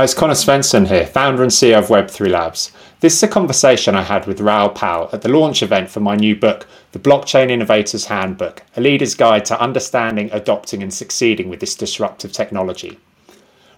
Hi, 0.00 0.04
it's 0.04 0.14
Conor 0.14 0.32
Svensson 0.32 0.88
here, 0.88 1.04
founder 1.06 1.42
and 1.42 1.52
CEO 1.52 1.78
of 1.78 1.88
Web3 1.88 2.30
Labs. 2.30 2.72
This 3.00 3.16
is 3.16 3.22
a 3.22 3.28
conversation 3.28 3.94
I 3.94 4.00
had 4.00 4.26
with 4.26 4.40
Raoul 4.40 4.70
Pal 4.70 5.10
at 5.12 5.20
the 5.20 5.28
launch 5.28 5.62
event 5.62 5.90
for 5.90 6.00
my 6.00 6.16
new 6.16 6.34
book, 6.34 6.66
The 6.92 6.98
Blockchain 6.98 7.50
Innovator's 7.50 8.06
Handbook, 8.06 8.62
a 8.78 8.80
leader's 8.80 9.14
guide 9.14 9.44
to 9.44 9.60
understanding, 9.60 10.30
adopting, 10.32 10.82
and 10.82 10.94
succeeding 10.94 11.50
with 11.50 11.60
this 11.60 11.74
disruptive 11.74 12.32
technology. 12.32 12.98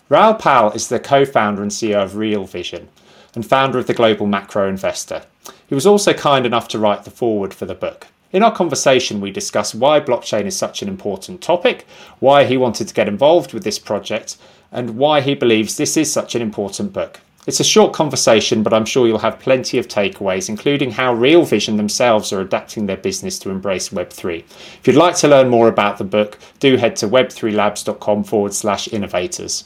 Raoul 0.09 0.35
Pal 0.35 0.71
is 0.71 0.87
the 0.87 1.01
co 1.01 1.25
founder 1.25 1.61
and 1.61 1.73
CEO 1.73 2.01
of 2.01 2.15
Real 2.15 2.45
Vision 2.45 2.89
and 3.35 3.45
founder 3.45 3.81
of 3.81 3.89
the 3.89 3.93
Global 3.93 4.27
Macro 4.27 4.69
Investor. 4.69 5.25
He 5.67 5.75
was 5.75 5.89
also 5.89 6.13
kind 6.13 6.47
enough 6.47 6.69
to 6.69 6.79
write 6.79 7.03
the 7.03 7.11
foreword 7.11 7.53
for 7.53 7.67
the 7.67 7.75
book. 7.75 8.07
In 8.33 8.43
our 8.43 8.55
conversation, 8.55 9.21
we 9.21 9.31
discuss 9.31 9.75
why 9.75 10.01
blockchain 10.01 10.47
is 10.47 10.57
such 10.57 10.81
an 10.81 10.89
important 10.89 11.43
topic, 11.43 11.87
why 12.19 12.45
he 12.45 12.57
wanted 12.57 12.89
to 12.89 12.95
get 12.95 13.07
involved 13.07 13.53
with 13.53 13.63
this 13.63 13.79
project, 13.79 14.39
and 14.71 14.97
why 14.97 15.21
he 15.21 15.35
believes 15.35 15.77
this 15.77 15.99
is 15.99 16.11
such 16.11 16.35
an 16.35 16.41
important 16.41 16.95
book. 16.95 17.21
It's 17.47 17.61
a 17.61 17.65
short 17.65 17.93
conversation, 17.93 18.63
but 18.63 18.73
I'm 18.73 18.87
sure 18.87 19.07
you'll 19.07 19.19
have 19.19 19.39
plenty 19.39 19.77
of 19.77 19.89
takeaways, 19.89 20.49
including 20.49 20.93
how 20.93 21.13
Real 21.13 21.45
Vision 21.45 21.77
themselves 21.77 22.33
are 22.33 22.41
adapting 22.41 22.87
their 22.87 22.97
business 22.97 23.39
to 23.41 23.51
embrace 23.51 23.91
Web3. 23.91 24.39
If 24.39 24.87
you'd 24.87 24.97
like 24.97 25.17
to 25.17 25.29
learn 25.29 25.49
more 25.49 25.69
about 25.69 25.99
the 25.99 26.05
book, 26.05 26.39
do 26.61 26.77
head 26.77 26.97
to 26.97 27.09
web3labs.com 27.09 28.25
forward 28.25 28.55
slash 28.55 28.89
innovators. 28.89 29.65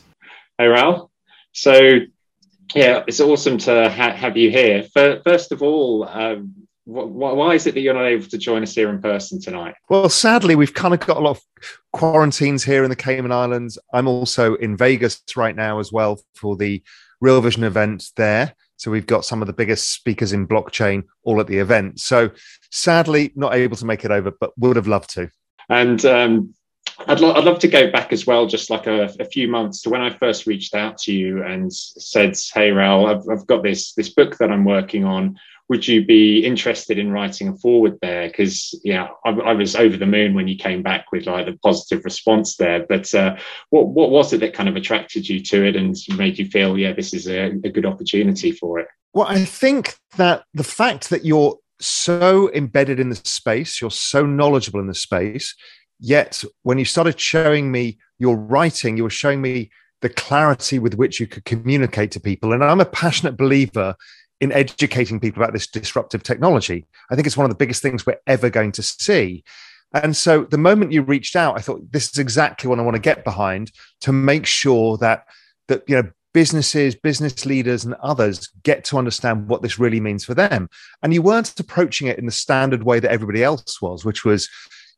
Hey, 0.59 0.67
Raoul. 0.67 1.11
So, 1.53 2.01
yeah, 2.75 3.05
it's 3.07 3.21
awesome 3.21 3.59
to 3.59 3.91
ha- 3.91 4.13
have 4.13 4.37
you 4.37 4.51
here. 4.51 4.83
First 4.93 5.53
of 5.53 5.63
all, 5.63 6.09
um, 6.09 6.67
why 6.87 7.55
is 7.55 7.67
it 7.67 7.75
that 7.75 7.81
you're 7.81 7.95
not 7.95 8.07
able 8.07 8.27
to 8.27 8.39
join 8.39 8.63
us 8.63 8.75
here 8.75 8.89
in 8.89 9.03
person 9.03 9.41
tonight? 9.41 9.75
Well, 9.89 10.09
sadly, 10.09 10.55
we've 10.55 10.73
kind 10.73 10.95
of 10.95 11.01
got 11.01 11.17
a 11.17 11.21
lot 11.21 11.37
of 11.37 11.43
quarantines 11.93 12.63
here 12.63 12.85
in 12.85 12.91
the 12.91 12.97
Cayman 12.97 13.33
Islands. 13.33 13.77
I'm 13.93 14.07
also 14.07 14.55
in 14.55 14.77
Vegas 14.77 15.21
right 15.35 15.57
now 15.57 15.81
as 15.81 15.93
well 15.93 16.21
for 16.35 16.57
the 16.57 16.83
Real 17.21 17.41
Vision 17.41 17.65
event 17.65 18.11
there. 18.17 18.55
So 18.77 18.91
we've 18.91 19.07
got 19.07 19.25
some 19.25 19.43
of 19.43 19.47
the 19.47 19.53
biggest 19.53 19.93
speakers 19.93 20.33
in 20.33 20.47
blockchain 20.47 21.05
all 21.25 21.41
at 21.41 21.49
the 21.49 21.59
event. 21.59 21.99
So 21.99 22.31
sadly, 22.71 23.33
not 23.35 23.55
able 23.55 23.77
to 23.79 23.87
make 23.87 24.05
it 24.05 24.13
over, 24.13 24.31
but 24.31 24.57
would 24.59 24.77
have 24.77 24.87
loved 24.87 25.11
to. 25.15 25.29
And 25.69 26.05
um, 26.05 26.55
I'd, 27.09 27.21
lo- 27.21 27.33
I'd 27.35 27.45
love 27.45 27.59
to 27.61 27.69
go 27.69 27.91
back 27.91 28.13
as 28.13 28.27
well, 28.27 28.47
just 28.47 28.71
like 28.71 28.87
a, 28.87 29.13
a, 29.19 29.25
few 29.25 29.49
months 29.49 29.83
to 29.83 29.91
when 29.91 30.03
I 30.03 30.11
first 30.11 30.47
reached 30.47 30.75
out 30.75 30.99
to 30.99 31.13
you 31.13 31.43
and 31.43 31.73
said, 31.73 32.37
"Hey, 32.55 32.71
Raoul, 32.71 33.07
I've, 33.07 33.29
I've 33.29 33.47
got 33.47 33.63
this 33.63 33.93
this 33.95 34.11
book 34.11 34.39
that 34.39 34.53
I'm 34.53 34.65
working 34.65 35.05
on 35.05 35.37
would 35.69 35.87
you 35.87 36.05
be 36.05 36.45
interested 36.45 36.99
in 36.99 37.11
writing 37.11 37.49
a 37.49 37.57
foreword 37.57 37.99
there? 38.01 38.29
Because 38.29 38.79
yeah, 38.85 39.09
I, 39.25 39.31
I, 39.31 39.53
was 39.53 39.75
over 39.75 39.97
the 39.97 40.07
moon 40.07 40.35
when 40.35 40.47
you 40.47 40.57
came 40.57 40.83
back 40.83 41.11
with 41.11 41.27
like 41.27 41.47
the 41.47 41.59
positive 41.59 42.05
response 42.05 42.57
there. 42.57 42.87
But 42.89 43.13
uh, 43.15 43.37
what 43.71 43.89
what 43.89 44.11
was 44.11 44.33
it 44.33 44.39
that 44.41 44.55
kind 44.55 44.69
of 44.69 44.77
attracted 44.77 45.29
you 45.29 45.43
to 45.43 45.65
it 45.65 45.77
and 45.77 45.97
made 46.17 46.39
you 46.39 46.47
feel 46.47 46.79
yeah, 46.79 46.93
this 46.93 47.13
is 47.13 47.27
a, 47.27 47.47
a 47.65 47.71
good 47.71 47.87
opportunity 47.87 48.53
for 48.53 48.79
it? 48.79 48.87
Well, 49.13 49.27
I 49.27 49.45
think 49.45 49.97
that 50.17 50.45
the 50.55 50.65
fact 50.65 51.11
that 51.11 51.25
you're 51.25 51.57
so 51.81 52.51
embedded 52.53 53.01
in 53.01 53.11
the 53.11 53.17
space, 53.17 53.81
you're 53.81 53.91
so 53.91 54.25
knowledgeable 54.25 54.81
in 54.81 54.87
the 54.87 54.95
space, 54.95 55.55
yet 55.99 56.45
when 56.63 56.79
you 56.79 56.85
started 56.85 57.19
showing 57.21 57.73
me 57.73 57.99
your 58.19 58.37
writing, 58.37 58.97
you 58.97 59.03
were 59.03 59.11
showing 59.11 59.43
me 59.43 59.71
the 60.03 60.09
clarity 60.11 60.79
with 60.79 60.95
which 60.95 61.19
you 61.19 61.27
could 61.27 61.45
communicate 61.45 62.11
to 62.13 62.21
people. 62.21 62.53
And 62.53 62.63
I'm 62.63 62.81
a 62.81 62.85
passionate 62.85 63.37
believer 63.37 63.95
in 64.41 64.53
educating 64.53 65.21
people 65.21 65.43
about 65.43 65.53
this 65.53 65.67
disruptive 65.67 66.23
technology. 66.23 66.87
I 67.11 67.15
think 67.15 67.27
it's 67.27 67.37
one 67.37 67.47
of 67.47 67.51
the 67.51 67.57
biggest 67.57 67.83
things 67.83 68.05
we're 68.05 68.21
ever 68.27 68.51
going 68.51 68.73
to 68.73 68.83
see. 68.83 69.45
And 69.93 70.17
so 70.17 70.45
the 70.45 70.59
moment 70.59 70.93
you 70.93 71.03
reached 71.03 71.37
out, 71.37 71.57
I 71.57 71.63
thought 71.63 71.93
this 71.93 72.11
is 72.11 72.19
exactly 72.19 72.69
what 72.69 72.79
I 72.79 72.83
want 72.83 72.97
to 72.97 73.01
get 73.01 73.25
behind 73.25 73.73
to 74.01 74.13
make 74.13 74.47
sure 74.47 74.99
that 74.99 75.27
that 75.69 75.83
you 75.89 75.97
know 75.97 76.11
businesses, 76.37 76.95
business 76.95 77.47
leaders, 77.47 77.87
and 77.87 77.95
others 78.03 78.51
get 78.63 78.85
to 78.85 78.99
understand 78.99 79.49
what 79.49 79.63
this 79.63 79.79
really 79.79 80.01
means 80.01 80.23
for 80.23 80.35
them. 80.35 80.69
And 81.03 81.15
you 81.15 81.23
weren't 81.23 81.59
approaching 81.59 82.09
it 82.09 82.19
in 82.19 82.27
the 82.27 82.31
standard 82.31 82.83
way 82.83 83.01
that 83.01 83.11
everybody 83.11 83.43
else 83.43 83.81
was, 83.81 84.05
which 84.05 84.23
was, 84.23 84.47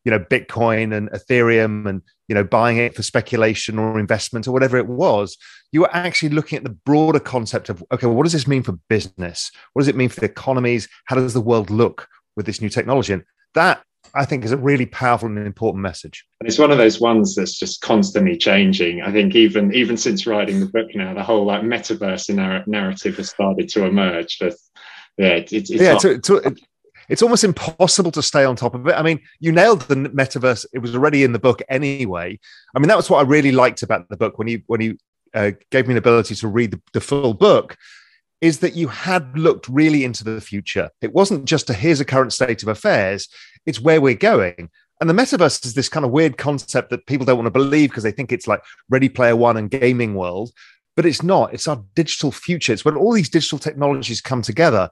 you 0.05 0.11
know, 0.11 0.19
Bitcoin 0.19 0.95
and 0.95 1.09
Ethereum 1.11 1.87
and 1.87 2.01
you 2.29 2.35
know 2.35 2.43
buying 2.43 2.77
it 2.77 2.95
for 2.95 3.03
speculation 3.03 3.77
or 3.77 3.99
investment 3.99 4.47
or 4.47 4.51
whatever 4.51 4.77
it 4.77 4.87
was 4.87 5.35
you 5.71 5.81
were 5.81 5.93
actually 5.93 6.29
looking 6.29 6.57
at 6.57 6.63
the 6.63 6.69
broader 6.69 7.19
concept 7.19 7.69
of 7.69 7.83
okay 7.91 8.05
well, 8.05 8.15
what 8.15 8.23
does 8.23 8.33
this 8.33 8.47
mean 8.47 8.63
for 8.63 8.73
business 8.87 9.51
what 9.73 9.81
does 9.81 9.89
it 9.89 9.95
mean 9.95 10.09
for 10.09 10.21
the 10.21 10.27
economies 10.27 10.87
how 11.05 11.15
does 11.15 11.33
the 11.33 11.41
world 11.41 11.69
look 11.69 12.07
with 12.37 12.45
this 12.45 12.61
new 12.61 12.69
technology 12.69 13.11
and 13.11 13.23
that 13.55 13.81
I 14.15 14.25
think 14.25 14.45
is 14.45 14.51
a 14.51 14.57
really 14.57 14.85
powerful 14.85 15.27
and 15.27 15.37
important 15.45 15.83
message. 15.83 16.25
And 16.39 16.47
it's 16.47 16.57
one 16.57 16.71
of 16.71 16.77
those 16.77 16.99
ones 16.99 17.35
that's 17.35 17.59
just 17.59 17.81
constantly 17.81 18.37
changing. 18.37 19.01
I 19.01 19.11
think 19.11 19.35
even 19.35 19.73
even 19.73 19.97
since 19.97 20.25
writing 20.25 20.59
the 20.59 20.65
book 20.65 20.87
now, 20.95 21.13
the 21.13 21.21
whole 21.21 21.45
like 21.45 21.61
metaverse 21.61 22.65
narrative 22.65 23.17
has 23.17 23.29
started 23.29 23.69
to 23.69 23.85
emerge. 23.85 24.37
But 24.39 24.55
yeah, 25.17 25.33
it, 25.33 25.53
it's 25.53 25.69
yeah, 25.69 25.93
not- 25.93 26.01
to, 26.01 26.17
to, 26.17 26.55
it's 27.09 27.23
almost 27.23 27.43
impossible 27.43 28.11
to 28.11 28.21
stay 28.21 28.45
on 28.45 28.55
top 28.55 28.75
of 28.75 28.87
it. 28.87 28.93
I 28.93 29.01
mean, 29.01 29.19
you 29.39 29.51
nailed 29.51 29.81
the 29.81 29.95
metaverse; 29.95 30.65
it 30.73 30.79
was 30.79 30.95
already 30.95 31.23
in 31.23 31.33
the 31.33 31.39
book 31.39 31.61
anyway. 31.67 32.39
I 32.75 32.79
mean, 32.79 32.87
that 32.87 32.97
was 32.97 33.09
what 33.09 33.19
I 33.19 33.27
really 33.27 33.51
liked 33.51 33.81
about 33.81 34.07
the 34.09 34.17
book 34.17 34.37
when 34.37 34.47
you 34.47 34.61
when 34.67 34.81
you 34.81 34.97
uh, 35.33 35.51
gave 35.71 35.87
me 35.87 35.93
the 35.93 35.99
ability 35.99 36.35
to 36.35 36.47
read 36.47 36.71
the, 36.71 36.81
the 36.93 37.01
full 37.01 37.33
book. 37.33 37.77
Is 38.41 38.59
that 38.59 38.73
you 38.73 38.87
had 38.87 39.37
looked 39.37 39.67
really 39.67 40.05
into 40.05 40.23
the 40.23 40.39
future? 40.39 40.89
It 41.01 41.13
wasn't 41.13 41.43
just 41.43 41.69
a 41.69 41.73
here's 41.73 41.99
a 41.99 42.05
current 42.05 42.31
state 42.31 42.63
of 42.63 42.69
affairs; 42.69 43.27
it's 43.65 43.81
where 43.81 43.99
we're 43.99 44.15
going. 44.15 44.69
And 45.01 45.09
the 45.09 45.13
metaverse 45.13 45.65
is 45.65 45.73
this 45.73 45.89
kind 45.89 46.05
of 46.05 46.11
weird 46.11 46.37
concept 46.37 46.89
that 46.89 47.05
people 47.05 47.25
don't 47.25 47.37
want 47.37 47.47
to 47.47 47.51
believe 47.51 47.89
because 47.89 48.03
they 48.03 48.11
think 48.11 48.31
it's 48.31 48.47
like 48.47 48.61
Ready 48.89 49.09
Player 49.09 49.35
One 49.35 49.57
and 49.57 49.71
gaming 49.71 50.13
world, 50.13 50.51
but 50.95 51.05
it's 51.05 51.23
not. 51.23 51.53
It's 51.53 51.67
our 51.67 51.83
digital 51.95 52.31
future. 52.31 52.73
It's 52.73 52.85
when 52.85 52.97
all 52.97 53.13
these 53.13 53.29
digital 53.29 53.59
technologies 53.59 54.21
come 54.21 54.41
together 54.41 54.89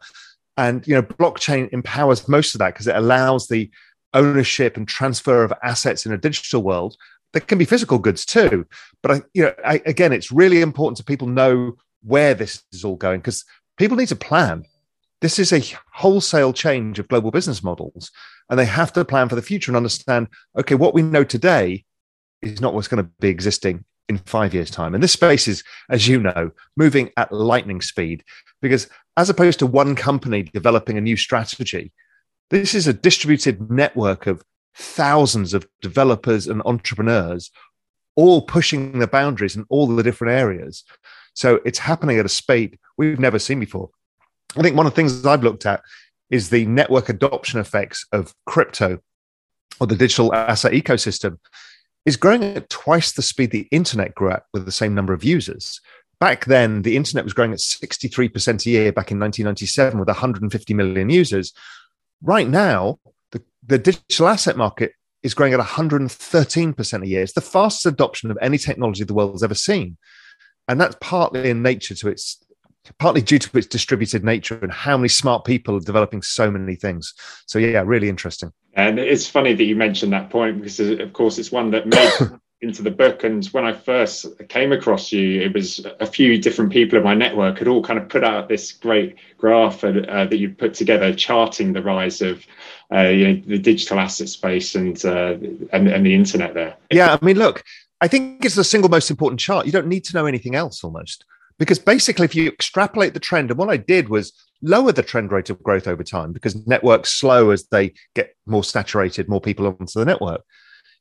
and 0.57 0.85
you 0.88 0.95
know, 0.95 1.03
blockchain 1.03 1.69
empowers 1.72 2.28
most 2.28 2.56
of 2.56 2.59
that 2.59 2.73
because 2.73 2.88
it 2.88 2.95
allows 2.95 3.47
the 3.47 3.69
ownership 4.13 4.75
and 4.75 4.88
transfer 4.88 5.44
of 5.44 5.53
assets 5.63 6.06
in 6.06 6.12
a 6.12 6.18
digital 6.18 6.63
world. 6.63 6.97
There 7.34 7.41
can 7.41 7.57
be 7.57 7.66
physical 7.66 8.00
goods 8.00 8.25
too, 8.25 8.66
but 9.03 9.12
I, 9.12 9.22
you 9.34 9.44
know, 9.44 9.53
I, 9.63 9.81
again, 9.85 10.13
it's 10.13 10.31
really 10.31 10.62
important 10.62 10.97
to 10.97 11.03
people 11.03 11.28
know 11.28 11.78
where 12.03 12.34
this 12.34 12.63
is 12.72 12.84
all 12.84 12.95
going 12.95 13.19
because 13.19 13.45
people 13.78 13.97
need 13.97 14.07
to 14.07 14.16
plan. 14.16 14.63
This 15.22 15.40
is 15.40 15.51
a 15.51 15.63
wholesale 15.94 16.53
change 16.53 17.00
of 17.00 17.07
global 17.07 17.31
business 17.31 17.63
models, 17.63 18.12
and 18.50 18.57
they 18.57 18.66
have 18.66 18.94
to 18.94 19.06
plan 19.06 19.29
for 19.29 19.35
the 19.35 19.41
future 19.41 19.72
and 19.72 19.78
understand. 19.78 20.28
Okay, 20.57 20.75
what 20.75 20.94
we 20.94 21.01
know 21.01 21.24
today 21.24 21.85
is 22.41 22.62
not 22.62 22.74
what's 22.74 22.88
going 22.88 23.03
to 23.03 23.12
be 23.19 23.29
existing 23.29 23.84
in 24.09 24.18
five 24.19 24.53
years' 24.53 24.72
time. 24.72 24.94
And 24.94 25.03
this 25.03 25.12
space 25.12 25.47
is, 25.47 25.63
as 25.89 26.07
you 26.07 26.19
know, 26.19 26.51
moving 26.75 27.12
at 27.18 27.31
lightning 27.31 27.81
speed 27.81 28.24
because 28.62 28.88
as 29.16 29.29
opposed 29.29 29.59
to 29.59 29.68
one 29.68 29.95
company 29.95 30.44
developing 30.44 30.97
a 30.97 31.01
new 31.01 31.18
strategy, 31.18 31.91
this 32.50 32.73
is 32.73 32.88
a 32.88 32.94
distributed 32.94 33.69
network 33.69 34.28
of 34.28 34.44
thousands 34.75 35.53
of 35.53 35.68
developers 35.81 36.47
and 36.47 36.62
entrepreneurs 36.66 37.51
all 38.16 38.41
pushing 38.41 39.00
the 39.00 39.07
boundaries 39.07 39.56
in 39.56 39.66
all 39.69 39.88
the 39.88 40.03
different 40.03 40.34
areas. 40.34 40.84
So 41.34 41.62
it's 41.66 41.79
happening 41.79 42.18
at 42.18 42.25
a 42.25 42.29
speed 42.29 42.79
we've 42.97 43.19
never 43.19 43.38
seen 43.38 43.59
before. 43.59 43.90
I 44.57 44.62
think 44.62 44.75
one 44.75 44.88
of 44.88 44.94
the 44.94 44.95
things 44.95 45.25
I've 45.25 45.44
looked 45.44 45.66
at 45.66 45.81
is 46.29 46.50
the 46.50 46.66
network 46.66 47.09
adoption 47.09 47.59
effects 47.59 48.06
of 48.12 48.34
crypto 48.45 49.00
or 49.79 49.88
the 49.88 49.95
digital 49.95 50.34
asset 50.34 50.74
ecosystem 50.74 51.38
is 52.06 52.18
growing 52.18 52.44
at 52.44 52.69
twice 52.69 53.12
the 53.12 53.22
speed 53.22 53.51
the 53.51 53.68
internet 53.72 54.16
grew 54.16 54.31
at 54.31 54.44
with 54.53 54.66
the 54.66 54.72
same 54.72 54.95
number 54.95 55.13
of 55.13 55.24
users 55.24 55.79
back 56.19 56.45
then 56.45 56.81
the 56.81 56.95
internet 56.95 57.23
was 57.23 57.33
growing 57.33 57.53
at 57.53 57.59
63% 57.59 58.65
a 58.65 58.69
year 58.69 58.92
back 58.92 59.12
in 59.12 59.19
1997 59.19 60.00
with 60.00 60.07
150 60.07 60.74
million 60.74 61.09
users. 61.09 61.53
Right 62.21 62.47
now 62.47 63.00
the, 63.31 63.44
the 63.65 63.77
digital 63.77 64.27
asset 64.27 64.57
market 64.57 64.94
is 65.24 65.33
growing 65.33 65.53
at 65.53 65.59
113% 65.59 67.03
a 67.03 67.07
year. 67.07 67.21
It's 67.21 67.33
the 67.33 67.42
fastest 67.42 67.86
adoption 67.86 68.31
of 68.31 68.38
any 68.42 68.57
technology 68.57 69.03
the 69.03 69.13
world 69.13 69.33
has 69.33 69.44
ever 69.44 69.56
seen. 69.56 69.97
And 70.68 70.80
that's 70.80 70.97
partly 71.01 71.50
in 71.50 71.62
nature 71.62 71.95
to 71.95 72.09
its 72.09 72.44
partly 73.00 73.21
due 73.21 73.39
to 73.39 73.57
its 73.57 73.68
distributed 73.68 74.24
nature 74.24 74.57
and 74.62 74.71
how 74.71 74.95
many 74.95 75.09
smart 75.09 75.44
people 75.44 75.75
are 75.75 75.81
developing 75.81 76.21
so 76.21 76.50
many 76.50 76.75
things. 76.75 77.13
So 77.45 77.59
yeah 77.59 77.83
really 77.86 78.09
interesting. 78.09 78.53
And 78.74 79.00
it's 79.00 79.27
funny 79.27 79.53
that 79.53 79.63
you 79.63 79.75
mentioned 79.75 80.13
that 80.13 80.30
point 80.30 80.62
because 80.62 80.80
of 80.80 81.13
course 81.13 81.38
it's 81.38 81.51
one 81.51 81.71
that 81.71 81.88
made 81.88 82.39
into 82.62 82.81
the 82.81 82.92
book 82.92 83.24
and 83.24 83.45
when 83.48 83.65
i 83.65 83.71
first 83.71 84.25
came 84.50 84.71
across 84.71 85.12
you 85.12 85.42
it 85.42 85.54
was 85.54 85.86
a 86.00 86.07
few 86.07 86.42
different 86.42 86.71
people 86.71 86.98
in 86.98 87.04
my 87.04 87.13
network 87.13 87.59
had 87.59 87.68
all 87.68 87.83
kind 87.83 88.00
of 88.00 88.09
put 88.09 88.24
out 88.24 88.50
this 88.50 88.71
great 88.71 89.15
graph 89.38 89.83
uh, 89.83 89.92
that 89.92 90.38
you 90.38 90.50
put 90.50 90.74
together 90.74 91.13
charting 91.13 91.71
the 91.71 91.81
rise 91.81 92.21
of 92.21 92.44
uh, 92.94 93.01
you 93.01 93.27
know, 93.27 93.42
the 93.45 93.59
digital 93.59 94.00
asset 94.00 94.30
space 94.30 94.75
and, 94.75 95.06
uh, 95.06 95.33
and 95.74 95.88
and 95.88 96.06
the 96.06 96.15
internet 96.15 96.54
there. 96.54 96.75
Yeah 96.92 97.18
i 97.21 97.25
mean 97.25 97.38
look 97.38 97.63
i 98.01 98.07
think 98.07 98.44
it's 98.44 98.56
the 98.56 98.63
single 98.63 98.89
most 98.89 99.12
important 99.12 99.39
chart. 99.39 99.65
You 99.65 99.71
don't 99.71 99.88
need 99.88 100.06
to 100.06 100.15
know 100.15 100.25
anything 100.25 100.56
else 100.56 100.83
almost. 100.83 101.25
Because 101.59 101.80
basically 101.80 102.25
if 102.25 102.36
you 102.36 102.48
extrapolate 102.50 103.13
the 103.13 103.19
trend 103.19 103.51
and 103.51 103.57
what 103.57 103.69
i 103.69 103.77
did 103.77 104.09
was 104.09 104.33
lower 104.63 104.92
the 104.92 105.04
trend 105.04 105.31
rate 105.31 105.51
of 105.51 105.62
growth 105.62 105.88
over 105.88 106.04
time 106.04 106.31
because 106.31 106.65
networks 106.65 107.12
slow 107.12 107.51
as 107.51 107.68
they 107.68 107.94
get 108.15 108.36
more 108.48 108.63
saturated 108.63 109.30
more 109.30 109.42
people 109.42 109.68
onto 109.68 110.00
the 110.00 110.06
network 110.06 110.42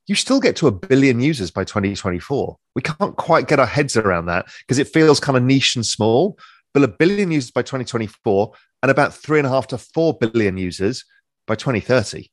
you 0.07 0.15
still 0.15 0.39
get 0.39 0.55
to 0.57 0.67
a 0.67 0.71
billion 0.71 1.19
users 1.19 1.51
by 1.51 1.63
2024. 1.63 2.57
We 2.75 2.81
can't 2.81 3.15
quite 3.17 3.47
get 3.47 3.59
our 3.59 3.65
heads 3.65 3.97
around 3.97 4.25
that 4.27 4.47
because 4.61 4.79
it 4.79 4.87
feels 4.87 5.19
kind 5.19 5.37
of 5.37 5.43
niche 5.43 5.75
and 5.75 5.85
small. 5.85 6.37
But 6.73 6.83
a 6.83 6.87
billion 6.87 7.31
users 7.31 7.51
by 7.51 7.61
2024 7.61 8.53
and 8.83 8.91
about 8.91 9.13
three 9.13 9.39
and 9.39 9.47
a 9.47 9.49
half 9.49 9.67
to 9.67 9.77
four 9.77 10.17
billion 10.17 10.57
users 10.57 11.03
by 11.45 11.55
2030. 11.55 12.29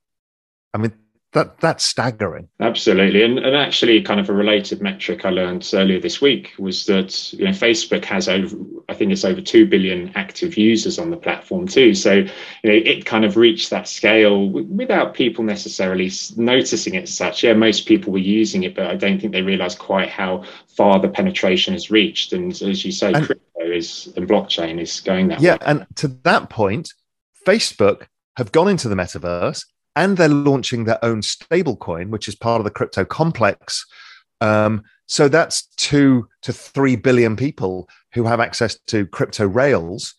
I 0.73 0.79
mean, 0.79 0.93
that 1.35 1.59
that's 1.59 1.85
staggering. 1.85 2.49
Absolutely, 2.61 3.23
and 3.23 3.39
and 3.41 3.57
actually, 3.57 4.01
kind 4.03 4.21
of 4.21 4.31
a 4.31 4.33
related 4.33 4.81
metric 4.81 5.25
I 5.25 5.31
learned 5.31 5.69
earlier 5.75 6.01
this 6.01 6.21
week 6.21 6.53
was 6.59 6.87
that 6.87 7.33
you 7.33 7.45
know 7.45 7.51
Facebook 7.51 8.05
has 8.05 8.29
over, 8.29 8.57
I 8.89 8.95
think 8.95 9.11
it's 9.11 9.25
over 9.25 9.41
two 9.41 9.67
billion 9.67 10.13
active 10.15 10.57
users 10.57 10.97
on 10.99 11.11
the 11.11 11.17
platform 11.17 11.67
too. 11.67 11.93
So 11.95 12.13
you 12.13 12.25
know 12.65 12.73
it 12.73 13.05
kind 13.05 13.25
of 13.25 13.37
reached 13.37 13.71
that 13.71 13.89
scale 13.89 14.49
without 14.49 15.15
people 15.15 15.43
necessarily 15.43 16.11
noticing 16.37 16.95
it 16.95 17.03
as 17.03 17.15
such. 17.15 17.43
Yeah, 17.43 17.53
most 17.53 17.87
people 17.87 18.13
were 18.13 18.19
using 18.19 18.63
it, 18.63 18.77
but 18.77 18.87
I 18.87 18.95
don't 18.95 19.21
think 19.21 19.33
they 19.33 19.43
realised 19.43 19.81
quite 19.81 20.09
how 20.09 20.45
far 20.69 21.01
the 21.01 21.09
penetration 21.09 21.75
has 21.75 21.91
reached. 21.91 22.33
And 22.33 22.53
as 22.63 22.85
you 22.85 22.93
say, 22.93 23.13
and, 23.13 23.27
crypto 23.27 23.61
is 23.61 24.13
and 24.17 24.29
blockchain 24.29 24.81
is 24.81 25.01
going 25.01 25.29
that 25.29 25.41
yeah, 25.41 25.55
way. 25.55 25.59
and 25.67 25.87
to 25.97 26.09
that 26.23 26.49
point, 26.49 26.95
Facebook 27.45 28.07
have 28.37 28.53
gone 28.53 28.69
into 28.69 28.89
the 28.89 28.95
metaverse 28.95 29.65
and 29.96 30.17
they're 30.17 30.29
launching 30.29 30.85
their 30.85 31.02
own 31.05 31.20
stablecoin, 31.20 32.08
which 32.08 32.29
is 32.29 32.35
part 32.35 32.61
of 32.61 32.64
the 32.64 32.70
crypto 32.70 33.05
complex. 33.05 33.87
Um, 34.41 34.82
so 35.06 35.29
that's 35.29 35.67
two 35.76 36.29
to 36.43 36.52
three 36.52 36.96
billion 36.96 37.37
people 37.37 37.88
who 38.12 38.25
have 38.25 38.41
access 38.41 38.79
to 38.87 39.06
crypto 39.06 39.46
rails. 39.46 40.14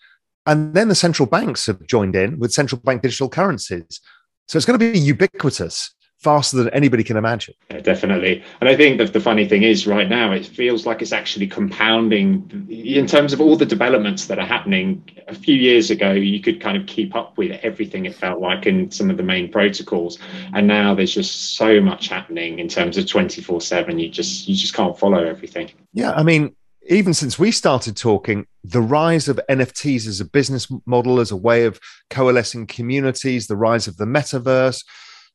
And 0.46 0.74
then 0.74 0.90
the 0.90 0.96
central 0.96 1.26
banks 1.26 1.66
have 1.66 1.86
joined 1.88 2.16
in 2.16 2.40
with 2.40 2.54
central 2.54 2.80
bank 2.82 3.02
digital 3.02 3.30
currencies. 3.30 4.00
So 4.48 4.58
it's 4.58 4.66
going 4.66 4.80
to 4.80 4.92
be 4.92 4.98
ubiquitous 5.00 5.94
faster 6.26 6.58
than 6.58 6.70
anybody 6.70 7.04
can 7.04 7.18
imagine. 7.18 7.54
Yeah, 7.70 7.82
definitely. 7.82 8.44
And 8.60 8.68
I 8.68 8.76
think 8.76 8.98
that 8.98 9.14
the 9.14 9.20
funny 9.20 9.48
thing 9.48 9.62
is 9.62 9.86
right 9.86 10.10
now, 10.10 10.32
it 10.32 10.44
feels 10.44 10.88
like 10.88 11.04
it's 11.04 11.14
actually 11.14 11.46
compounding 11.46 12.68
in 12.68 13.06
terms 13.06 13.32
of 13.32 13.40
all 13.40 13.56
the 13.56 13.66
developments 13.66 14.26
that 14.26 14.40
are 14.40 14.46
happening. 14.46 15.08
A 15.28 15.36
few 15.36 15.56
years 15.56 15.92
ago, 15.92 16.12
you 16.14 16.40
could 16.42 16.60
kind 16.60 16.78
of 16.78 16.88
keep 16.88 17.16
up 17.16 17.38
with 17.38 17.52
everything 17.62 18.06
it 18.06 18.16
felt 18.16 18.40
like 18.42 18.66
in 18.66 18.90
some 18.90 19.12
of 19.12 19.18
the 19.18 19.24
main 19.24 19.52
protocols. 19.52 20.18
And 20.56 20.68
now 20.68 20.96
there's 20.96 21.14
just 21.14 21.56
so 21.58 21.80
much 21.80 22.08
happening 22.08 22.58
in 22.58 22.68
terms 22.68 22.98
of 22.98 23.06
24 23.06 23.62
seven. 23.62 24.00
You 24.00 24.10
just, 24.10 24.48
you 24.48 24.56
just 24.56 24.74
can't 24.74 24.98
follow 24.98 25.24
everything. 25.24 25.70
Yeah. 25.94 26.12
I 26.14 26.24
mean, 26.24 26.56
even 26.88 27.14
since 27.14 27.38
we 27.38 27.52
started 27.52 27.96
talking, 27.96 28.48
the 28.64 28.82
rise 28.82 29.28
of 29.28 29.40
NFTs 29.50 30.08
as 30.08 30.20
a 30.20 30.26
business 30.26 30.68
model, 30.86 31.20
as 31.20 31.32
a 31.32 31.36
way 31.36 31.66
of 31.66 31.80
coalescing 32.10 32.68
communities, 32.68 33.48
the 33.48 33.58
rise 33.58 33.88
of 33.88 33.98
the 33.98 34.06
metaverse, 34.06 34.84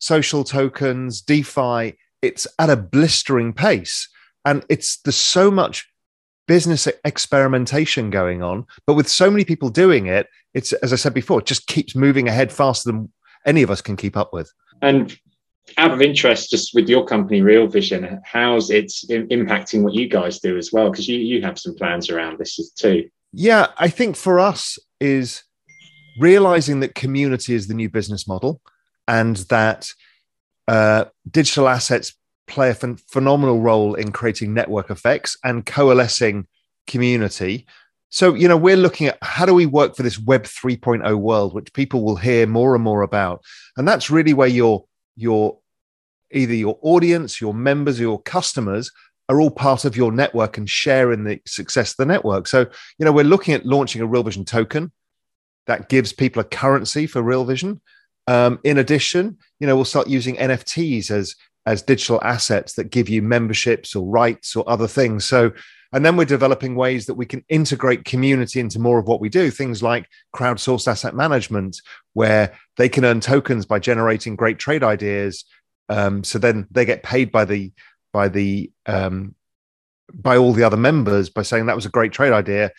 social 0.00 0.42
tokens, 0.42 1.22
DeFi, 1.22 1.96
it's 2.22 2.46
at 2.58 2.70
a 2.70 2.76
blistering 2.76 3.52
pace. 3.52 4.08
And 4.44 4.64
it's 4.68 4.98
there's 5.02 5.16
so 5.16 5.50
much 5.50 5.86
business 6.48 6.88
experimentation 7.04 8.10
going 8.10 8.42
on, 8.42 8.66
but 8.86 8.94
with 8.94 9.08
so 9.08 9.30
many 9.30 9.44
people 9.44 9.68
doing 9.68 10.06
it, 10.06 10.26
it's 10.54 10.72
as 10.72 10.92
I 10.92 10.96
said 10.96 11.14
before, 11.14 11.38
it 11.38 11.46
just 11.46 11.66
keeps 11.68 11.94
moving 11.94 12.26
ahead 12.26 12.52
faster 12.52 12.90
than 12.90 13.12
any 13.46 13.62
of 13.62 13.70
us 13.70 13.80
can 13.80 13.96
keep 13.96 14.16
up 14.16 14.32
with. 14.32 14.50
And 14.82 15.16
out 15.78 15.92
of 15.92 16.00
interest, 16.00 16.50
just 16.50 16.74
with 16.74 16.88
your 16.88 17.04
company, 17.04 17.42
Real 17.42 17.68
Vision, 17.68 18.20
how's 18.24 18.70
it 18.70 18.92
impacting 19.08 19.82
what 19.82 19.94
you 19.94 20.08
guys 20.08 20.40
do 20.40 20.56
as 20.56 20.72
well? 20.72 20.90
Because 20.90 21.06
you 21.06 21.18
you 21.18 21.42
have 21.42 21.58
some 21.58 21.74
plans 21.74 22.10
around 22.10 22.38
this 22.38 22.72
too. 22.72 23.08
Yeah, 23.32 23.68
I 23.76 23.88
think 23.88 24.16
for 24.16 24.40
us 24.40 24.78
is 25.00 25.44
realizing 26.18 26.80
that 26.80 26.94
community 26.94 27.54
is 27.54 27.68
the 27.68 27.74
new 27.74 27.88
business 27.88 28.26
model 28.26 28.60
and 29.10 29.36
that 29.48 29.92
uh, 30.68 31.06
digital 31.28 31.68
assets 31.68 32.14
play 32.46 32.70
a 32.70 32.74
ph- 32.74 33.00
phenomenal 33.08 33.60
role 33.60 33.94
in 33.94 34.12
creating 34.12 34.54
network 34.54 34.88
effects 34.88 35.36
and 35.42 35.66
coalescing 35.66 36.46
community. 36.86 37.66
So, 38.10 38.34
you 38.34 38.46
know, 38.46 38.56
we're 38.56 38.76
looking 38.76 39.08
at 39.08 39.18
how 39.20 39.46
do 39.46 39.54
we 39.54 39.66
work 39.66 39.96
for 39.96 40.04
this 40.04 40.18
Web 40.18 40.44
3.0 40.44 41.18
world, 41.18 41.54
which 41.54 41.72
people 41.72 42.04
will 42.04 42.16
hear 42.16 42.46
more 42.46 42.76
and 42.76 42.84
more 42.84 43.02
about. 43.02 43.42
And 43.76 43.86
that's 43.86 44.10
really 44.10 44.32
where 44.32 44.48
your 44.48 44.84
your 45.16 45.58
either 46.32 46.54
your 46.54 46.78
audience, 46.82 47.40
your 47.40 47.52
members, 47.52 47.98
your 47.98 48.22
customers 48.22 48.92
are 49.28 49.40
all 49.40 49.50
part 49.50 49.84
of 49.84 49.96
your 49.96 50.12
network 50.12 50.56
and 50.56 50.70
share 50.70 51.12
in 51.12 51.24
the 51.24 51.40
success 51.46 51.90
of 51.90 51.96
the 51.96 52.06
network. 52.06 52.46
So, 52.46 52.66
you 52.98 53.04
know, 53.04 53.12
we're 53.12 53.24
looking 53.24 53.54
at 53.54 53.66
launching 53.66 54.02
a 54.02 54.06
Real 54.06 54.22
Vision 54.22 54.44
token 54.44 54.92
that 55.66 55.88
gives 55.88 56.12
people 56.12 56.40
a 56.40 56.44
currency 56.44 57.08
for 57.08 57.22
Real 57.22 57.44
Vision. 57.44 57.80
Um, 58.30 58.60
in 58.62 58.78
addition, 58.78 59.38
you 59.58 59.66
know, 59.66 59.74
we'll 59.74 59.84
start 59.84 60.06
using 60.06 60.36
NFTs 60.36 61.10
as 61.10 61.34
as 61.66 61.82
digital 61.82 62.22
assets 62.22 62.74
that 62.74 62.90
give 62.90 63.08
you 63.08 63.22
memberships 63.22 63.96
or 63.96 64.06
rights 64.06 64.54
or 64.54 64.62
other 64.70 64.86
things. 64.86 65.24
So, 65.24 65.50
and 65.92 66.06
then 66.06 66.16
we're 66.16 66.24
developing 66.26 66.76
ways 66.76 67.06
that 67.06 67.14
we 67.14 67.26
can 67.26 67.44
integrate 67.48 68.04
community 68.04 68.60
into 68.60 68.78
more 68.78 69.00
of 69.00 69.08
what 69.08 69.20
we 69.20 69.28
do. 69.28 69.50
Things 69.50 69.82
like 69.82 70.06
crowdsourced 70.34 70.86
asset 70.86 71.14
management, 71.14 71.76
where 72.12 72.56
they 72.76 72.88
can 72.88 73.04
earn 73.04 73.18
tokens 73.18 73.66
by 73.66 73.80
generating 73.80 74.36
great 74.36 74.60
trade 74.60 74.84
ideas. 74.84 75.44
Um, 75.88 76.22
so 76.22 76.38
then 76.38 76.68
they 76.70 76.84
get 76.84 77.02
paid 77.02 77.32
by 77.32 77.44
the 77.44 77.72
by 78.12 78.28
the 78.28 78.70
um, 78.86 79.34
by 80.14 80.36
all 80.36 80.52
the 80.52 80.64
other 80.64 80.76
members 80.76 81.30
by 81.30 81.42
saying 81.42 81.66
that 81.66 81.76
was 81.76 81.86
a 81.86 81.96
great 81.98 82.12
trade 82.12 82.32
idea 82.32 82.70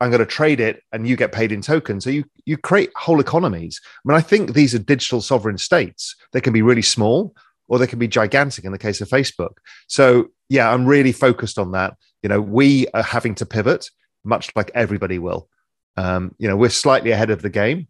I'm 0.00 0.10
going 0.10 0.20
to 0.20 0.26
trade 0.26 0.60
it 0.60 0.82
and 0.92 1.08
you 1.08 1.16
get 1.16 1.32
paid 1.32 1.52
in 1.52 1.62
tokens. 1.62 2.04
So 2.04 2.10
you 2.10 2.24
you 2.44 2.56
create 2.56 2.90
whole 2.96 3.20
economies. 3.20 3.80
I 3.84 4.08
mean, 4.08 4.16
I 4.16 4.20
think 4.20 4.52
these 4.52 4.74
are 4.74 4.78
digital 4.78 5.20
sovereign 5.20 5.58
states. 5.58 6.14
They 6.32 6.40
can 6.40 6.52
be 6.52 6.62
really 6.62 6.82
small 6.82 7.34
or 7.68 7.78
they 7.78 7.86
can 7.86 7.98
be 7.98 8.08
gigantic 8.08 8.64
in 8.64 8.72
the 8.72 8.78
case 8.78 9.00
of 9.00 9.08
Facebook. 9.08 9.56
So 9.88 10.28
yeah, 10.48 10.70
I'm 10.70 10.86
really 10.86 11.12
focused 11.12 11.58
on 11.58 11.72
that. 11.72 11.96
You 12.22 12.28
know, 12.28 12.40
we 12.40 12.86
are 12.88 13.02
having 13.02 13.34
to 13.36 13.46
pivot, 13.46 13.90
much 14.24 14.50
like 14.54 14.70
everybody 14.74 15.18
will. 15.18 15.48
Um, 15.96 16.34
you 16.38 16.46
know, 16.48 16.56
we're 16.56 16.70
slightly 16.70 17.10
ahead 17.10 17.30
of 17.30 17.42
the 17.42 17.50
game, 17.50 17.88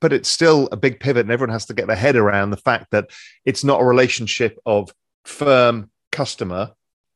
but 0.00 0.12
it's 0.12 0.28
still 0.28 0.68
a 0.72 0.76
big 0.76 0.98
pivot, 0.98 1.22
and 1.22 1.30
everyone 1.30 1.52
has 1.52 1.66
to 1.66 1.74
get 1.74 1.86
their 1.86 1.96
head 1.96 2.16
around 2.16 2.50
the 2.50 2.56
fact 2.56 2.90
that 2.90 3.10
it's 3.44 3.64
not 3.64 3.80
a 3.80 3.84
relationship 3.84 4.58
of 4.64 4.92
firm 5.24 5.90
customer. 6.10 6.72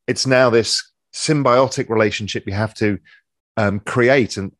It's 0.07 0.27
now 0.27 0.49
this 0.49 0.91
symbiotic 1.13 1.89
relationship 1.89 2.45
you 2.45 2.53
have 2.53 2.73
to 2.75 2.99
um, 3.59 3.81
create. 3.81 4.37
And 4.37 4.53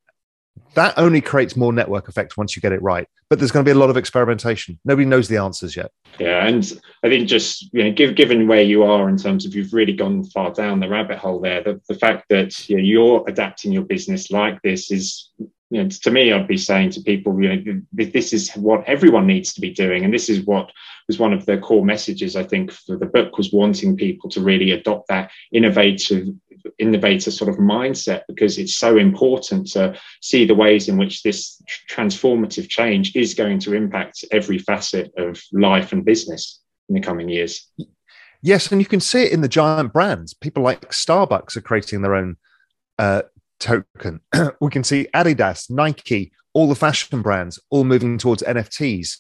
that 0.75 0.93
only 0.97 1.21
creates 1.21 1.55
more 1.55 1.71
network 1.71 2.09
effect 2.09 2.37
once 2.37 2.55
you 2.55 2.61
get 2.61 2.73
it 2.73 2.81
right. 2.81 3.07
But 3.29 3.39
there's 3.39 3.51
going 3.51 3.63
to 3.63 3.69
be 3.69 3.75
a 3.75 3.79
lot 3.79 3.89
of 3.89 3.97
experimentation. 3.97 4.79
Nobody 4.83 5.05
knows 5.05 5.27
the 5.27 5.37
answers 5.37 5.75
yet. 5.75 5.91
Yeah, 6.19 6.45
and 6.45 6.79
I 7.03 7.09
think 7.09 7.27
just 7.27 7.71
you 7.73 7.83
know, 7.83 7.91
give, 7.91 8.15
given 8.15 8.47
where 8.47 8.61
you 8.61 8.83
are 8.83 9.07
in 9.07 9.17
terms 9.17 9.45
of 9.45 9.55
you've 9.55 9.73
really 9.73 9.93
gone 9.93 10.25
far 10.25 10.51
down 10.51 10.79
the 10.79 10.89
rabbit 10.89 11.17
hole 11.17 11.39
there, 11.39 11.63
the, 11.63 11.79
the 11.87 11.95
fact 11.95 12.25
that 12.29 12.67
you 12.67 12.75
know, 12.75 12.83
you're 12.83 13.23
adapting 13.27 13.71
your 13.71 13.83
business 13.83 14.31
like 14.31 14.61
this 14.63 14.91
is 14.91 15.29
you 15.71 15.83
know, 15.83 15.87
to 15.87 16.11
me, 16.11 16.33
I'd 16.33 16.47
be 16.47 16.57
saying 16.57 16.89
to 16.91 17.01
people, 17.01 17.39
you 17.41 17.55
know, 17.55 17.81
this 17.93 18.33
is 18.33 18.51
what 18.55 18.83
everyone 18.85 19.27
needs 19.27 19.53
to 19.53 19.61
be 19.61 19.69
doing, 19.69 20.03
and 20.03 20.11
this 20.11 20.27
is 20.27 20.43
what 20.45 20.71
was 21.07 21.19
one 21.19 21.31
of 21.31 21.45
the 21.45 21.59
core 21.59 21.85
messages 21.85 22.35
I 22.35 22.43
think 22.43 22.71
for 22.71 22.97
the 22.97 23.05
book 23.05 23.37
was 23.37 23.53
wanting 23.53 23.95
people 23.95 24.31
to 24.31 24.41
really 24.41 24.71
adopt 24.71 25.09
that 25.09 25.29
innovative 25.51 26.29
innovator 26.79 27.31
sort 27.31 27.49
of 27.49 27.57
mindset 27.57 28.21
because 28.27 28.57
it's 28.57 28.75
so 28.75 28.97
important 28.97 29.67
to 29.71 29.97
see 30.21 30.45
the 30.45 30.55
ways 30.55 30.87
in 30.87 30.97
which 30.97 31.23
this 31.23 31.61
transformative 31.89 32.69
change 32.69 33.15
is 33.15 33.33
going 33.33 33.59
to 33.59 33.73
impact 33.73 34.25
every 34.31 34.57
facet 34.57 35.11
of 35.17 35.41
life 35.51 35.91
and 35.91 36.05
business 36.05 36.61
in 36.87 36.95
the 36.95 37.01
coming 37.01 37.29
years. 37.29 37.69
Yes, 38.41 38.71
and 38.71 38.81
you 38.81 38.87
can 38.87 39.01
see 39.01 39.23
it 39.23 39.31
in 39.31 39.41
the 39.41 39.49
giant 39.49 39.91
brands. 39.91 40.33
People 40.33 40.63
like 40.63 40.89
Starbucks 40.91 41.57
are 41.57 41.61
creating 41.61 42.01
their 42.01 42.15
own 42.15 42.37
uh, 42.97 43.23
token. 43.59 44.21
we 44.61 44.69
can 44.69 44.83
see 44.83 45.07
Adidas, 45.13 45.69
Nike, 45.69 46.31
all 46.53 46.67
the 46.67 46.75
fashion 46.75 47.21
brands 47.21 47.59
all 47.69 47.83
moving 47.83 48.17
towards 48.17 48.43
NFTs. 48.43 49.17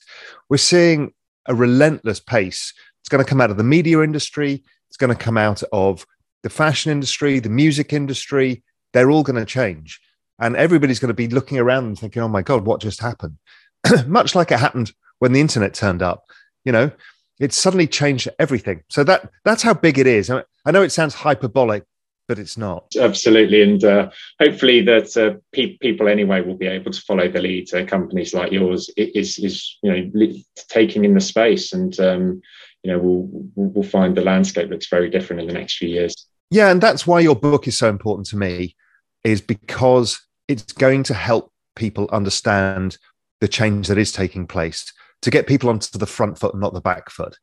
We're 0.49 0.57
seeing 0.57 1.13
a 1.47 1.53
relentless 1.53 2.19
pace. 2.19 2.73
It's 3.01 3.09
going 3.09 3.23
to 3.23 3.29
come 3.29 3.41
out 3.41 3.51
of 3.51 3.57
the 3.57 3.63
media 3.63 4.01
industry. 4.01 4.63
It's 4.89 4.97
going 4.97 5.15
to 5.15 5.21
come 5.21 5.37
out 5.37 5.63
of 5.71 6.05
the 6.43 6.49
fashion 6.49 6.91
industry, 6.91 7.39
the 7.39 7.49
music 7.49 7.93
industry, 7.93 8.63
they're 8.93 9.11
all 9.11 9.23
going 9.23 9.39
to 9.39 9.45
change. 9.45 9.99
And 10.39 10.55
everybody's 10.55 10.99
going 10.99 11.09
to 11.09 11.13
be 11.13 11.27
looking 11.27 11.57
around 11.57 11.85
and 11.85 11.99
thinking, 11.99 12.21
oh 12.21 12.27
my 12.27 12.41
God, 12.41 12.65
what 12.65 12.81
just 12.81 13.01
happened? 13.01 13.37
Much 14.07 14.35
like 14.35 14.51
it 14.51 14.59
happened 14.59 14.93
when 15.19 15.33
the 15.33 15.41
internet 15.41 15.73
turned 15.73 16.01
up, 16.01 16.23
you 16.63 16.71
know, 16.71 16.91
it 17.39 17.53
suddenly 17.53 17.87
changed 17.87 18.29
everything. 18.37 18.83
So 18.89 19.03
that 19.05 19.29
that's 19.45 19.63
how 19.63 19.73
big 19.73 19.97
it 19.97 20.07
is. 20.07 20.29
I 20.29 20.71
know 20.71 20.81
it 20.81 20.91
sounds 20.91 21.13
hyperbolic, 21.13 21.83
but 22.27 22.39
it's 22.39 22.57
not. 22.57 22.93
Absolutely, 22.99 23.61
and 23.61 23.83
uh, 23.83 24.09
hopefully 24.39 24.81
that 24.81 25.15
uh, 25.17 25.39
pe- 25.53 25.77
people 25.77 26.07
anyway 26.07 26.41
will 26.41 26.57
be 26.57 26.67
able 26.67 26.91
to 26.91 27.01
follow 27.01 27.29
the 27.29 27.41
lead. 27.41 27.73
Uh, 27.73 27.85
companies 27.85 28.33
like 28.33 28.51
yours 28.51 28.89
is 28.97 29.37
is 29.39 29.77
you 29.81 29.91
know 29.91 30.33
taking 30.69 31.05
in 31.05 31.13
the 31.13 31.21
space, 31.21 31.73
and 31.73 31.99
um, 31.99 32.41
you 32.83 32.91
know 32.91 32.99
we'll 32.99 33.27
we'll 33.55 33.83
find 33.83 34.15
the 34.15 34.21
landscape 34.21 34.69
looks 34.69 34.89
very 34.89 35.09
different 35.09 35.41
in 35.41 35.47
the 35.47 35.53
next 35.53 35.77
few 35.77 35.89
years. 35.89 36.27
Yeah, 36.51 36.71
and 36.71 36.81
that's 36.81 37.05
why 37.05 37.19
your 37.19 37.35
book 37.35 37.67
is 37.67 37.77
so 37.77 37.89
important 37.89 38.27
to 38.27 38.37
me, 38.37 38.75
is 39.23 39.41
because 39.41 40.19
it's 40.47 40.73
going 40.73 41.03
to 41.03 41.13
help 41.13 41.51
people 41.75 42.09
understand 42.11 42.97
the 43.39 43.47
change 43.47 43.87
that 43.87 43.97
is 43.97 44.11
taking 44.11 44.47
place 44.47 44.91
to 45.21 45.29
get 45.29 45.47
people 45.47 45.69
onto 45.69 45.97
the 45.97 46.05
front 46.07 46.37
foot 46.37 46.53
and 46.53 46.61
not 46.61 46.73
the 46.73 46.81
back 46.81 47.09
foot. 47.09 47.37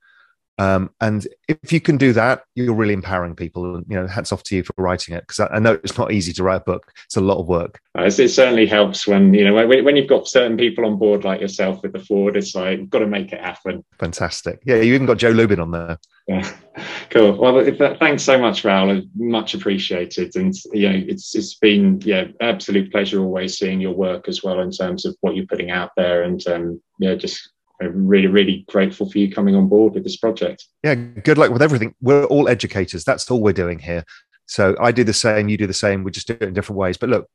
Um, 0.59 0.91
and 1.01 1.27
if 1.49 1.71
you 1.73 1.81
can 1.81 1.99
do 1.99 2.15
that, 2.15 2.45
you're 2.55 2.75
really 2.75 2.95
empowering 2.95 3.37
people. 3.37 3.77
And 3.77 3.87
you 3.89 3.97
know, 3.97 4.07
hats 4.07 4.33
off 4.33 4.43
to 4.45 4.57
you 4.57 4.63
for 4.63 4.73
writing 4.79 5.15
it 5.15 5.27
because 5.27 5.41
I, 5.41 5.57
I, 5.57 5.59
know 5.59 5.73
it's 5.85 5.99
not 5.99 6.13
easy 6.13 6.33
to 6.35 6.43
write 6.43 6.63
a 6.63 6.65
book. 6.65 6.93
It's 7.05 7.17
a 7.17 7.21
lot 7.21 7.39
of 7.39 7.47
work. 7.47 7.79
Uh, 7.97 8.05
it 8.05 8.29
certainly 8.29 8.67
helps 8.67 9.07
when 9.07 9.35
you 9.35 9.45
know 9.45 9.53
when, 9.53 9.85
when, 9.85 9.97
you've 9.97 10.09
got 10.09 10.29
certain 10.29 10.57
people 10.57 10.87
on 10.87 10.99
board 10.99 11.25
like 11.25 11.43
yourself 11.43 11.83
with 11.83 11.93
the 11.93 11.99
foreword. 11.99 12.39
It's 12.39 12.55
like 12.55 12.79
you've 12.79 12.91
got 12.91 13.01
to 13.01 13.07
make 13.07 13.33
it 13.33 13.41
happen. 13.41 13.85
Fantastic. 13.99 14.63
Yeah, 14.65 14.77
you 14.77 14.95
even 14.95 15.07
got 15.07 15.19
Joe 15.19 15.31
Lubin 15.31 15.61
on 15.61 15.73
there. 15.73 15.99
Yeah, 16.27 16.51
cool. 17.11 17.37
Well, 17.37 17.63
that, 17.63 17.99
thanks 17.99 18.23
so 18.23 18.39
much, 18.39 18.65
Raoul. 18.65 19.03
Much 19.15 19.53
appreciated. 19.53 20.37
And 20.37 20.55
you 20.73 20.89
know, 20.89 21.05
it's 21.07 21.35
it's 21.35 21.55
been 21.57 22.01
yeah, 22.03 22.29
absolute 22.41 22.91
pleasure 22.91 23.21
always 23.21 23.59
seeing 23.59 23.81
your 23.81 23.95
work 23.95 24.27
as 24.27 24.43
well 24.43 24.61
in 24.61 24.71
terms 24.71 25.05
of 25.05 25.15
what 25.21 25.37
you're 25.37 25.47
putting 25.47 25.71
out 25.71 25.91
there, 25.99 26.23
and 26.23 26.47
um, 26.49 26.81
yeah, 26.99 27.15
just 27.15 27.51
I'm 27.81 28.07
really, 28.07 28.27
really 28.27 28.65
grateful 28.69 29.11
for 29.11 29.19
you 29.19 29.31
coming 29.31 29.55
on 29.55 29.69
board 29.69 29.95
with 29.95 30.05
this 30.05 30.17
project. 30.17 30.67
Yeah, 30.83 30.95
good 30.95 31.39
luck 31.39 31.51
with 31.51 31.63
everything. 31.63 31.95
We're 32.01 32.25
all 32.25 32.49
educators. 32.49 33.05
That's 33.05 33.31
all 33.31 33.43
we're 33.43 33.53
doing 33.53 33.79
here. 33.79 34.05
So 34.47 34.77
I 34.81 34.93
do 34.93 35.05
the 35.05 35.13
same, 35.13 35.49
you 35.49 35.57
do 35.57 35.67
the 35.67 35.75
same. 35.75 36.05
We 36.05 36.11
just 36.11 36.29
do 36.29 36.35
it 36.35 36.43
in 36.43 36.55
different 36.55 36.79
ways. 36.79 36.97
But 36.97 37.11
look, 37.11 37.29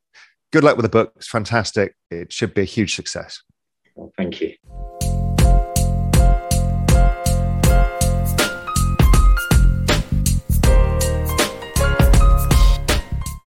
good 0.52 0.64
luck 0.64 0.78
with 0.78 0.86
the 0.86 0.90
book. 0.90 1.14
It's 1.18 1.28
fantastic. 1.28 1.96
It 2.10 2.32
should 2.32 2.54
be 2.54 2.62
a 2.62 2.66
huge 2.66 2.96
success. 2.96 3.44
Well, 3.96 4.12
thank 4.18 4.42
you. 4.42 4.56